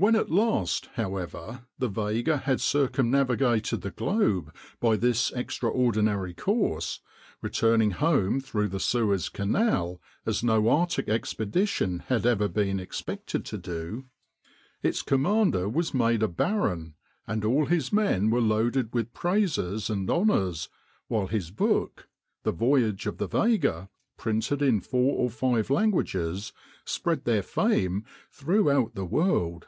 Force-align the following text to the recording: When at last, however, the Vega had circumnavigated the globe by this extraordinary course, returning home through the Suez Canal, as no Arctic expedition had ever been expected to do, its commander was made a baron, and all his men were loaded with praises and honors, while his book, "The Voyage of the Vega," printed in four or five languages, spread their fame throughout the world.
When 0.00 0.14
at 0.14 0.30
last, 0.30 0.90
however, 0.94 1.64
the 1.80 1.88
Vega 1.88 2.36
had 2.36 2.60
circumnavigated 2.60 3.80
the 3.80 3.90
globe 3.90 4.54
by 4.78 4.94
this 4.94 5.32
extraordinary 5.32 6.34
course, 6.34 7.00
returning 7.42 7.90
home 7.90 8.40
through 8.40 8.68
the 8.68 8.78
Suez 8.78 9.28
Canal, 9.28 10.00
as 10.24 10.44
no 10.44 10.68
Arctic 10.68 11.08
expedition 11.08 11.98
had 12.06 12.24
ever 12.26 12.46
been 12.46 12.78
expected 12.78 13.44
to 13.46 13.58
do, 13.58 14.04
its 14.84 15.02
commander 15.02 15.68
was 15.68 15.92
made 15.92 16.22
a 16.22 16.28
baron, 16.28 16.94
and 17.26 17.44
all 17.44 17.66
his 17.66 17.92
men 17.92 18.30
were 18.30 18.40
loaded 18.40 18.94
with 18.94 19.12
praises 19.12 19.90
and 19.90 20.08
honors, 20.08 20.68
while 21.08 21.26
his 21.26 21.50
book, 21.50 22.06
"The 22.44 22.52
Voyage 22.52 23.06
of 23.06 23.18
the 23.18 23.26
Vega," 23.26 23.90
printed 24.16 24.62
in 24.62 24.80
four 24.80 25.16
or 25.18 25.28
five 25.28 25.70
languages, 25.70 26.52
spread 26.84 27.24
their 27.24 27.42
fame 27.42 28.04
throughout 28.30 28.94
the 28.94 29.04
world. 29.04 29.66